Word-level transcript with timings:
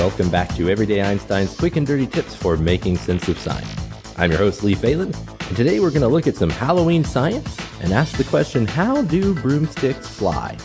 Welcome 0.00 0.30
back 0.30 0.54
to 0.54 0.70
Everyday 0.70 1.02
Einstein's 1.02 1.54
quick 1.54 1.76
and 1.76 1.86
dirty 1.86 2.06
tips 2.06 2.34
for 2.34 2.56
making 2.56 2.96
sense 2.96 3.28
of 3.28 3.38
science. 3.38 3.70
I'm 4.16 4.30
your 4.30 4.38
host, 4.38 4.64
Lee 4.64 4.74
Falin, 4.74 5.14
and 5.46 5.56
today 5.58 5.78
we're 5.78 5.90
going 5.90 6.00
to 6.00 6.08
look 6.08 6.26
at 6.26 6.36
some 6.36 6.48
Halloween 6.48 7.04
science 7.04 7.54
and 7.82 7.92
ask 7.92 8.16
the 8.16 8.24
question 8.24 8.66
how 8.66 9.02
do 9.02 9.34
broomsticks 9.34 10.08
fly? 10.08 10.56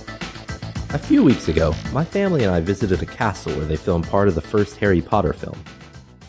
A 0.92 0.98
few 0.98 1.22
weeks 1.22 1.50
ago, 1.50 1.76
my 1.92 2.06
family 2.06 2.46
and 2.46 2.54
I 2.54 2.62
visited 2.62 3.04
a 3.04 3.06
castle 3.06 3.52
where 3.58 3.66
they 3.66 3.76
filmed 3.76 4.08
part 4.08 4.30
of 4.30 4.36
the 4.36 4.42
first 4.42 4.78
Harry 4.78 5.02
Potter 5.02 5.34
film. 5.34 5.62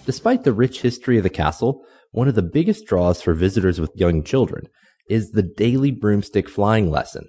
Despite 0.05 0.43
the 0.43 0.53
rich 0.53 0.83
history 0.83 1.17
of 1.17 1.23
the 1.23 1.31
castle, 1.31 1.85
one 2.11 2.27
of 2.27 2.35
the 2.35 2.43
biggest 2.43 2.87
draws 2.87 3.23
for 3.23 3.35
visitors 3.35 3.81
with 3.81 3.93
young 3.95 4.25
children 4.25 4.67
is 5.09 5.31
the 5.31 5.45
daily 5.45 5.93
broomstick 5.93 6.49
flying 6.49 6.91
lesson. 6.91 7.29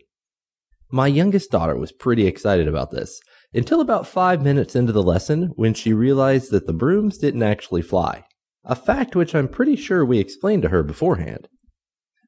My 0.90 1.06
youngest 1.06 1.52
daughter 1.52 1.78
was 1.78 1.92
pretty 1.92 2.26
excited 2.26 2.68
about 2.68 2.90
this 2.90 3.22
until 3.54 3.82
about 3.82 4.08
five 4.08 4.42
minutes 4.42 4.76
into 4.76 4.92
the 4.92 5.04
lesson 5.04 5.52
when 5.56 5.74
she 5.74 5.94
realized 5.94 6.52
that 6.52 6.68
the 6.68 6.74
brooms 6.74 7.18
didn't 7.18 7.44
actually 7.44 7.82
fly, 7.82 8.26
a 8.64 8.76
fact 8.76 9.16
which 9.16 9.34
I'm 9.34 9.48
pretty 9.48 9.76
sure 9.76 10.06
we 10.06 10.20
explained 10.20 10.64
to 10.64 10.70
her 10.70 10.84
beforehand. 10.84 11.48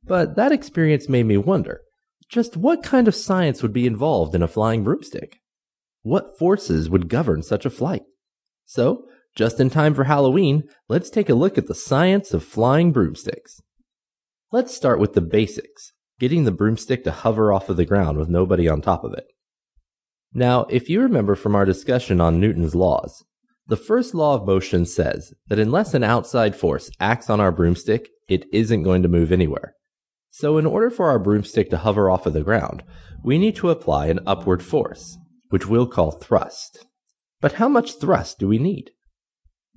But 0.03 0.35
that 0.35 0.51
experience 0.51 1.09
made 1.09 1.25
me 1.25 1.37
wonder 1.37 1.81
just 2.29 2.55
what 2.55 2.83
kind 2.83 3.07
of 3.07 3.15
science 3.15 3.61
would 3.63 3.73
be 3.73 3.87
involved 3.87 4.35
in 4.35 4.43
a 4.43 4.47
flying 4.47 4.83
broomstick? 4.83 5.39
What 6.03 6.37
forces 6.37 6.89
would 6.89 7.09
govern 7.09 7.41
such 7.41 7.65
a 7.65 7.71
flight? 7.71 8.03
So, 8.65 9.05
just 9.35 9.59
in 9.59 9.69
time 9.69 9.93
for 9.93 10.05
Halloween, 10.05 10.63
let's 10.87 11.09
take 11.09 11.29
a 11.29 11.35
look 11.35 11.57
at 11.57 11.67
the 11.67 11.75
science 11.75 12.33
of 12.33 12.43
flying 12.43 12.91
broomsticks. 12.91 13.59
Let's 14.51 14.75
start 14.75 14.99
with 14.99 15.13
the 15.13 15.21
basics, 15.21 15.91
getting 16.19 16.43
the 16.43 16.51
broomstick 16.51 17.03
to 17.03 17.11
hover 17.11 17.51
off 17.51 17.69
of 17.69 17.77
the 17.77 17.85
ground 17.85 18.17
with 18.17 18.29
nobody 18.29 18.67
on 18.69 18.81
top 18.81 19.03
of 19.03 19.13
it. 19.13 19.25
Now, 20.33 20.65
if 20.69 20.89
you 20.89 21.01
remember 21.01 21.35
from 21.35 21.55
our 21.55 21.65
discussion 21.65 22.21
on 22.21 22.39
Newton's 22.39 22.75
laws, 22.75 23.23
the 23.67 23.77
first 23.77 24.13
law 24.13 24.35
of 24.35 24.45
motion 24.45 24.85
says 24.85 25.33
that 25.47 25.59
unless 25.59 25.93
an 25.93 26.03
outside 26.03 26.55
force 26.55 26.89
acts 26.99 27.29
on 27.29 27.39
our 27.39 27.51
broomstick, 27.51 28.09
it 28.27 28.45
isn't 28.51 28.83
going 28.83 29.01
to 29.03 29.09
move 29.09 29.31
anywhere. 29.31 29.73
So 30.31 30.57
in 30.57 30.65
order 30.65 30.89
for 30.89 31.09
our 31.09 31.19
broomstick 31.19 31.69
to 31.71 31.77
hover 31.77 32.09
off 32.09 32.25
of 32.25 32.33
the 32.33 32.43
ground, 32.43 32.83
we 33.23 33.37
need 33.37 33.55
to 33.57 33.69
apply 33.69 34.07
an 34.07 34.19
upward 34.25 34.63
force, 34.63 35.17
which 35.49 35.67
we'll 35.67 35.87
call 35.87 36.11
thrust. 36.11 36.85
But 37.41 37.53
how 37.53 37.67
much 37.67 37.99
thrust 37.99 38.39
do 38.39 38.47
we 38.47 38.59
need? 38.59 38.91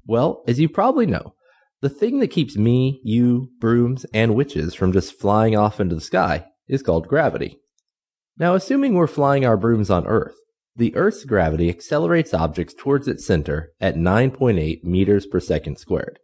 Well, 0.07 0.43
as 0.47 0.61
you 0.61 0.69
probably 0.69 1.07
know, 1.07 1.35
the 1.81 1.89
thing 1.89 2.21
that 2.21 2.29
keeps 2.29 2.57
me, 2.57 3.01
you, 3.03 3.51
brooms, 3.59 4.05
and 4.13 4.35
witches 4.35 4.75
from 4.75 4.93
just 4.93 5.19
flying 5.19 5.57
off 5.57 5.81
into 5.81 5.95
the 5.95 6.01
sky 6.01 6.47
is 6.69 6.83
called 6.83 7.09
gravity. 7.09 7.59
Now, 8.39 8.55
assuming 8.55 8.95
we're 8.95 9.07
flying 9.07 9.45
our 9.45 9.57
brooms 9.57 9.91
on 9.91 10.07
Earth, 10.07 10.37
the 10.75 10.95
Earth's 10.97 11.25
gravity 11.25 11.69
accelerates 11.69 12.33
objects 12.33 12.75
towards 12.75 13.07
its 13.07 13.27
center 13.27 13.73
at 13.81 13.95
9.8 13.95 14.83
meters 14.83 15.27
per 15.27 15.41
second 15.41 15.77
squared. 15.79 16.19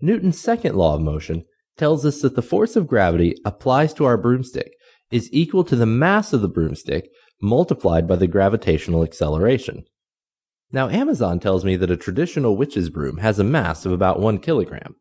Newton's 0.00 0.40
second 0.40 0.76
law 0.76 0.94
of 0.94 1.00
motion 1.00 1.44
tells 1.76 2.04
us 2.04 2.20
that 2.20 2.36
the 2.36 2.42
force 2.42 2.76
of 2.76 2.86
gravity 2.86 3.34
applies 3.44 3.94
to 3.94 4.04
our 4.04 4.16
broomstick 4.16 4.72
is 5.10 5.30
equal 5.32 5.64
to 5.64 5.76
the 5.76 5.86
mass 5.86 6.32
of 6.32 6.42
the 6.42 6.48
broomstick 6.48 7.08
multiplied 7.40 8.06
by 8.06 8.16
the 8.16 8.26
gravitational 8.26 9.02
acceleration. 9.02 9.84
Now, 10.70 10.88
Amazon 10.88 11.40
tells 11.40 11.64
me 11.64 11.76
that 11.76 11.90
a 11.90 11.96
traditional 11.96 12.56
witch's 12.56 12.90
broom 12.90 13.18
has 13.18 13.38
a 13.38 13.44
mass 13.44 13.86
of 13.86 13.92
about 13.92 14.20
1 14.20 14.38
kilogram. 14.38 14.96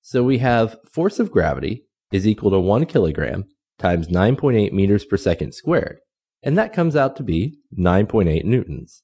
So 0.00 0.22
we 0.22 0.38
have 0.38 0.76
force 0.90 1.18
of 1.18 1.30
gravity 1.30 1.84
is 2.12 2.26
equal 2.26 2.50
to 2.52 2.60
1 2.60 2.86
kilogram 2.86 3.44
times 3.78 4.08
9.8 4.08 4.72
meters 4.72 5.04
per 5.04 5.16
second 5.16 5.52
squared 5.52 5.98
and 6.42 6.56
that 6.56 6.72
comes 6.72 6.96
out 6.96 7.16
to 7.16 7.22
be 7.22 7.58
9.8 7.76 8.44
newtons. 8.44 9.02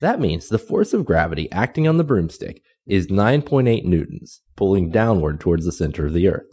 That 0.00 0.20
means 0.20 0.48
the 0.48 0.58
force 0.58 0.92
of 0.92 1.04
gravity 1.04 1.50
acting 1.50 1.88
on 1.88 1.96
the 1.96 2.04
broomstick 2.04 2.62
is 2.86 3.06
9.8 3.06 3.84
newtons, 3.84 4.42
pulling 4.56 4.90
downward 4.90 5.40
towards 5.40 5.64
the 5.64 5.72
center 5.72 6.06
of 6.06 6.12
the 6.12 6.28
earth. 6.28 6.46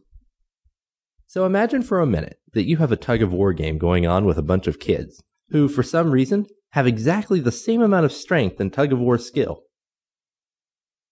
So 1.27 1.45
imagine 1.45 1.81
for 1.81 1.99
a 1.99 2.05
minute 2.05 2.37
that 2.53 2.67
you 2.67 2.77
have 2.77 2.91
a 2.91 2.95
tug 2.95 3.21
of 3.21 3.33
war 3.33 3.53
game 3.53 3.77
going 3.77 4.05
on 4.05 4.25
with 4.25 4.37
a 4.37 4.43
bunch 4.43 4.67
of 4.67 4.79
kids 4.79 5.21
who, 5.49 5.67
for 5.67 5.83
some 5.83 6.11
reason, 6.11 6.45
have 6.71 6.87
exactly 6.87 7.39
the 7.39 7.51
same 7.51 7.81
amount 7.81 8.05
of 8.05 8.11
strength 8.11 8.59
and 8.59 8.71
tug 8.71 8.93
of 8.93 8.99
war 8.99 9.17
skill. 9.17 9.63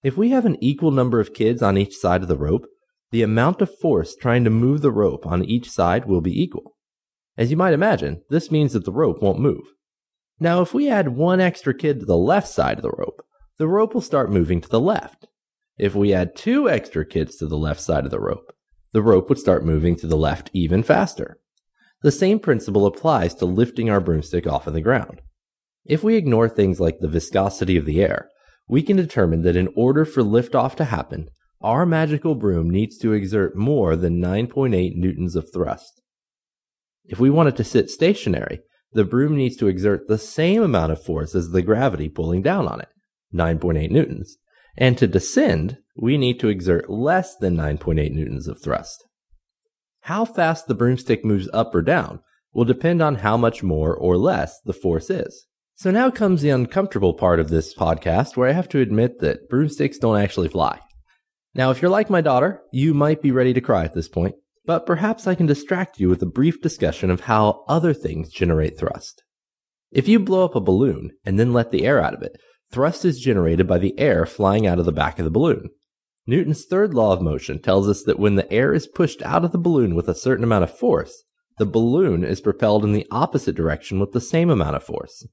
If 0.04 0.18
we 0.18 0.30
have 0.30 0.46
an 0.46 0.58
equal 0.62 0.92
number 0.92 1.20
of 1.20 1.34
kids 1.34 1.62
on 1.62 1.78
each 1.78 1.96
side 1.96 2.22
of 2.22 2.28
the 2.28 2.38
rope, 2.38 2.66
the 3.12 3.22
amount 3.22 3.62
of 3.62 3.78
force 3.80 4.16
trying 4.16 4.44
to 4.44 4.50
move 4.50 4.82
the 4.82 4.92
rope 4.92 5.26
on 5.26 5.44
each 5.44 5.70
side 5.70 6.06
will 6.06 6.22
be 6.22 6.42
equal. 6.42 6.76
As 7.38 7.50
you 7.50 7.58
might 7.58 7.74
imagine, 7.74 8.24
this 8.30 8.52
means 8.52 8.74
that 8.74 8.86
the 8.86 8.92
rope 8.92 9.22
won't 9.22 9.40
move. 9.40 9.74
Now, 10.40 10.62
if 10.62 10.74
we 10.74 10.90
add 10.90 11.10
one 11.10 11.40
extra 11.40 11.74
kid 11.74 12.00
to 12.00 12.06
the 12.06 12.18
left 12.18 12.48
side 12.48 12.78
of 12.78 12.84
the 12.84 12.90
rope, 12.90 13.24
the 13.58 13.68
rope 13.68 13.94
will 13.94 14.02
start 14.02 14.32
moving 14.32 14.60
to 14.62 14.70
the 14.70 14.80
left. 14.80 15.28
If 15.78 15.96
we 15.96 16.14
add 16.14 16.36
two 16.36 16.70
extra 16.70 17.06
kids 17.06 17.36
to 17.38 17.48
the 17.48 17.58
left 17.58 17.80
side 17.80 18.06
of 18.06 18.12
the 18.12 18.20
rope, 18.20 18.54
the 18.92 19.02
rope 19.02 19.30
would 19.30 19.38
start 19.38 19.66
moving 19.66 19.96
to 19.98 20.08
the 20.08 20.18
left 20.18 20.50
even 20.54 20.84
faster. 20.84 21.40
The 22.02 22.12
same 22.12 22.40
principle 22.40 22.86
applies 22.86 23.36
to 23.36 23.46
lifting 23.46 23.90
our 23.90 24.02
broomstick 24.02 24.48
off 24.48 24.68
of 24.68 24.74
the 24.74 24.82
ground. 24.82 25.22
If 25.86 26.04
we 26.04 26.16
ignore 26.16 26.50
things 26.50 26.80
like 26.80 27.00
the 27.00 27.08
viscosity 27.08 27.78
of 27.78 27.86
the 27.86 28.02
air, 28.02 28.30
we 28.68 28.82
can 28.82 28.98
determine 28.98 29.44
that 29.44 29.56
in 29.56 29.70
order 29.76 30.06
for 30.06 30.22
liftoff 30.24 30.76
to 30.76 30.86
happen, 30.86 31.30
our 31.62 31.86
magical 31.86 32.34
broom 32.36 32.70
needs 32.70 32.98
to 33.00 33.14
exert 33.14 33.56
more 33.56 33.96
than 33.96 34.20
9.8 34.20 34.96
newtons 34.96 35.36
of 35.36 35.52
thrust. 35.54 36.01
If 37.06 37.20
we 37.20 37.30
want 37.30 37.50
it 37.50 37.56
to 37.58 37.64
sit 37.64 37.90
stationary, 37.90 38.62
the 38.94 39.06
broom 39.06 39.36
needs 39.36 39.56
to 39.58 39.68
exert 39.68 40.08
the 40.08 40.18
same 40.18 40.62
amount 40.62 40.92
of 40.92 41.04
force 41.04 41.34
as 41.36 41.52
the 41.52 41.62
gravity 41.62 42.10
pulling 42.10 42.42
down 42.42 42.68
on 42.68 42.82
it, 42.82 42.90
9.8 43.34 43.90
newtons. 43.90 44.38
And 44.78 44.98
to 44.98 45.08
descend, 45.08 45.78
we 45.96 46.18
need 46.18 46.40
to 46.40 46.48
exert 46.48 46.90
less 46.90 47.36
than 47.36 47.58
9.8 47.58 48.12
newtons 48.12 48.48
of 48.48 48.62
thrust. 48.62 49.06
How 50.02 50.26
fast 50.26 50.68
the 50.68 50.76
broomstick 50.76 51.24
moves 51.24 51.50
up 51.54 51.76
or 51.76 51.82
down 51.82 52.22
will 52.54 52.66
depend 52.66 53.02
on 53.02 53.16
how 53.16 53.38
much 53.38 53.64
more 53.64 53.96
or 53.96 54.18
less 54.18 54.60
the 54.66 54.74
force 54.74 55.10
is. 55.10 55.46
So 55.76 55.90
now 55.90 56.12
comes 56.12 56.42
the 56.42 56.50
uncomfortable 56.50 57.14
part 57.14 57.40
of 57.40 57.50
this 57.50 57.74
podcast 57.74 58.36
where 58.36 58.50
I 58.50 58.54
have 58.54 58.70
to 58.70 58.80
admit 58.80 59.20
that 59.20 59.50
broomsticks 59.50 59.98
don't 59.98 60.18
actually 60.18 60.50
fly. 60.50 60.80
Now, 61.54 61.72
if 61.72 61.82
you're 61.82 61.92
like 61.92 62.10
my 62.10 62.22
daughter, 62.22 62.62
you 62.72 62.94
might 62.94 63.22
be 63.22 63.32
ready 63.32 63.54
to 63.54 63.62
cry 63.62 63.84
at 63.84 63.94
this 63.94 64.08
point 64.08 64.36
but 64.66 64.86
perhaps 64.86 65.28
I 65.28 65.36
can 65.36 65.46
distract 65.46 66.00
you 66.00 66.10
with 66.10 66.22
a 66.22 66.28
brief 66.28 66.62
discussion 66.62 67.10
of 67.10 67.22
how 67.22 67.64
other 67.68 67.94
things 67.94 68.30
generate 68.30 68.78
thrust. 68.78 69.24
If 69.92 70.08
you 70.08 70.20
blow 70.20 70.46
up 70.46 70.56
a 70.56 70.62
balloon 70.62 71.12
and 71.26 71.40
then 71.40 71.54
let 71.54 71.72
the 71.72 71.86
air 71.86 72.02
out 72.02 72.14
of 72.14 72.22
it, 72.22 72.38
thrust 72.72 73.04
is 73.04 73.20
generated 73.20 73.68
by 73.68 73.80
the 73.80 73.98
air 74.00 74.26
flying 74.26 74.68
out 74.68 74.80
of 74.80 74.86
the 74.86 74.92
back 74.92 75.20
of 75.20 75.26
the 75.26 75.32
balloon. 75.32 75.70
Newton's 76.28 76.66
third 76.66 76.94
law 76.94 77.12
of 77.12 77.22
motion 77.22 77.60
tells 77.60 77.90
us 77.90 78.04
that 78.04 78.20
when 78.20 78.36
the 78.36 78.52
air 78.54 78.74
is 78.74 78.88
pushed 78.88 79.22
out 79.24 79.44
of 79.44 79.52
the 79.52 79.58
balloon 79.58 79.96
with 79.96 80.08
a 80.08 80.16
certain 80.16 80.44
amount 80.44 80.64
of 80.64 80.78
force, 80.78 81.24
the 81.58 81.66
balloon 81.66 82.24
is 82.24 82.40
propelled 82.40 82.86
in 82.86 82.94
the 82.94 83.08
opposite 83.12 83.56
direction 83.56 84.00
with 84.00 84.12
the 84.12 84.22
same 84.22 84.50
amount 84.50 84.76
of 84.76 84.84
force. 84.84 85.28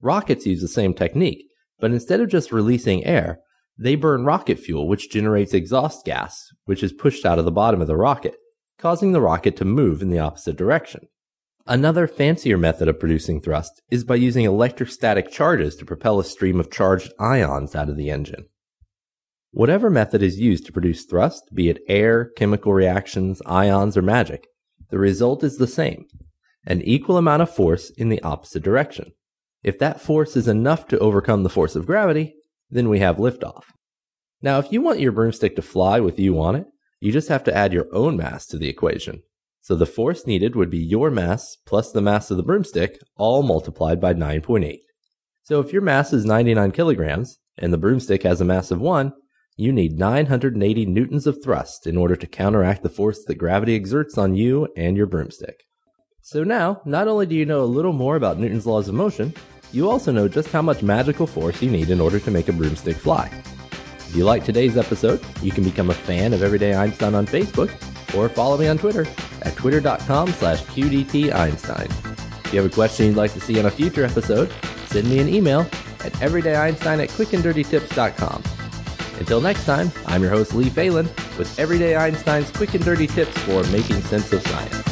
Rockets 0.00 0.46
use 0.46 0.60
the 0.60 0.68
same 0.68 0.94
technique, 0.94 1.44
but 1.78 1.92
instead 1.92 2.20
of 2.20 2.28
just 2.28 2.50
releasing 2.50 3.04
air, 3.04 3.38
they 3.78 3.94
burn 3.94 4.24
rocket 4.24 4.58
fuel, 4.58 4.88
which 4.88 5.10
generates 5.10 5.54
exhaust 5.54 6.04
gas, 6.04 6.48
which 6.64 6.82
is 6.82 6.92
pushed 6.92 7.24
out 7.24 7.38
of 7.38 7.44
the 7.44 7.52
bottom 7.52 7.80
of 7.80 7.86
the 7.86 7.96
rocket 7.96 8.34
causing 8.82 9.12
the 9.12 9.20
rocket 9.20 9.56
to 9.56 9.64
move 9.64 10.02
in 10.02 10.10
the 10.10 10.18
opposite 10.18 10.56
direction. 10.56 11.06
Another 11.68 12.08
fancier 12.08 12.58
method 12.58 12.88
of 12.88 12.98
producing 12.98 13.40
thrust 13.40 13.80
is 13.92 14.02
by 14.02 14.16
using 14.16 14.44
electrostatic 14.44 15.30
charges 15.30 15.76
to 15.76 15.84
propel 15.84 16.18
a 16.18 16.24
stream 16.24 16.58
of 16.58 16.68
charged 16.68 17.12
ions 17.20 17.76
out 17.76 17.88
of 17.88 17.96
the 17.96 18.10
engine. 18.10 18.44
Whatever 19.52 19.88
method 19.88 20.20
is 20.20 20.40
used 20.40 20.66
to 20.66 20.72
produce 20.72 21.04
thrust, 21.04 21.44
be 21.54 21.68
it 21.68 21.78
air, 21.86 22.32
chemical 22.36 22.72
reactions, 22.72 23.40
ions, 23.46 23.96
or 23.96 24.02
magic, 24.02 24.48
the 24.90 24.98
result 24.98 25.44
is 25.44 25.58
the 25.58 25.68
same 25.68 26.06
an 26.66 26.82
equal 26.82 27.16
amount 27.16 27.42
of 27.42 27.54
force 27.54 27.90
in 27.90 28.08
the 28.08 28.22
opposite 28.22 28.64
direction. 28.64 29.12
If 29.62 29.78
that 29.78 30.00
force 30.00 30.36
is 30.36 30.48
enough 30.48 30.88
to 30.88 30.98
overcome 30.98 31.44
the 31.44 31.50
force 31.50 31.76
of 31.76 31.86
gravity, 31.86 32.34
then 32.68 32.88
we 32.88 32.98
have 32.98 33.16
liftoff. 33.16 33.62
Now, 34.40 34.58
if 34.58 34.72
you 34.72 34.80
want 34.80 35.00
your 35.00 35.12
broomstick 35.12 35.54
to 35.56 35.62
fly 35.62 36.00
with 36.00 36.18
you 36.18 36.40
on 36.40 36.56
it, 36.56 36.66
You 37.02 37.10
just 37.10 37.30
have 37.30 37.42
to 37.44 37.56
add 37.56 37.72
your 37.72 37.88
own 37.92 38.16
mass 38.16 38.46
to 38.46 38.56
the 38.56 38.68
equation. 38.68 39.24
So 39.60 39.74
the 39.74 39.86
force 39.86 40.24
needed 40.24 40.54
would 40.54 40.70
be 40.70 40.78
your 40.78 41.10
mass 41.10 41.56
plus 41.66 41.90
the 41.90 42.00
mass 42.00 42.30
of 42.30 42.36
the 42.36 42.44
broomstick, 42.44 43.00
all 43.16 43.42
multiplied 43.42 44.00
by 44.00 44.14
9.8. 44.14 44.78
So 45.42 45.58
if 45.58 45.72
your 45.72 45.82
mass 45.82 46.12
is 46.12 46.24
99 46.24 46.70
kilograms 46.70 47.40
and 47.58 47.72
the 47.72 47.76
broomstick 47.76 48.22
has 48.22 48.40
a 48.40 48.44
mass 48.44 48.70
of 48.70 48.80
1, 48.80 49.12
you 49.56 49.72
need 49.72 49.98
980 49.98 50.86
newtons 50.86 51.26
of 51.26 51.42
thrust 51.42 51.88
in 51.88 51.96
order 51.96 52.14
to 52.14 52.26
counteract 52.28 52.84
the 52.84 52.88
force 52.88 53.24
that 53.24 53.34
gravity 53.34 53.74
exerts 53.74 54.16
on 54.16 54.36
you 54.36 54.68
and 54.76 54.96
your 54.96 55.06
broomstick. 55.06 55.64
So 56.20 56.44
now, 56.44 56.82
not 56.84 57.08
only 57.08 57.26
do 57.26 57.34
you 57.34 57.44
know 57.44 57.62
a 57.62 57.64
little 57.64 57.92
more 57.92 58.14
about 58.14 58.38
Newton's 58.38 58.64
laws 58.64 58.86
of 58.86 58.94
motion, 58.94 59.34
you 59.72 59.90
also 59.90 60.12
know 60.12 60.28
just 60.28 60.52
how 60.52 60.62
much 60.62 60.84
magical 60.84 61.26
force 61.26 61.60
you 61.62 61.68
need 61.68 61.90
in 61.90 62.00
order 62.00 62.20
to 62.20 62.30
make 62.30 62.48
a 62.48 62.52
broomstick 62.52 62.96
fly. 62.96 63.28
If 64.12 64.18
you 64.18 64.26
like 64.26 64.44
today's 64.44 64.76
episode, 64.76 65.24
you 65.40 65.50
can 65.50 65.64
become 65.64 65.88
a 65.88 65.94
fan 65.94 66.34
of 66.34 66.42
Everyday 66.42 66.74
Einstein 66.74 67.14
on 67.14 67.24
Facebook 67.24 67.72
or 68.14 68.28
follow 68.28 68.58
me 68.58 68.68
on 68.68 68.76
Twitter 68.76 69.06
at 69.40 69.56
twitter.com 69.56 70.28
slash 70.32 70.60
qdteinstein. 70.64 71.86
If 72.44 72.52
you 72.52 72.60
have 72.60 72.70
a 72.70 72.74
question 72.74 73.06
you'd 73.06 73.16
like 73.16 73.32
to 73.32 73.40
see 73.40 73.58
on 73.58 73.64
a 73.64 73.70
future 73.70 74.04
episode, 74.04 74.52
send 74.88 75.08
me 75.08 75.18
an 75.20 75.30
email 75.30 75.60
at 76.04 76.12
everydayeinstein 76.20 77.02
at 77.02 77.08
quickanddirtytips.com. 77.08 78.42
Until 79.18 79.40
next 79.40 79.64
time, 79.64 79.90
I'm 80.04 80.20
your 80.20 80.30
host 80.30 80.52
Lee 80.52 80.68
Falin 80.68 81.06
with 81.38 81.58
Everyday 81.58 81.96
Einstein's 81.96 82.50
quick 82.50 82.74
and 82.74 82.84
dirty 82.84 83.06
tips 83.06 83.38
for 83.38 83.64
making 83.68 84.02
sense 84.02 84.30
of 84.34 84.46
science. 84.46 84.91